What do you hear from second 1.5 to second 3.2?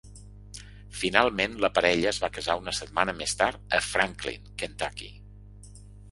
la parella es va casar una setmana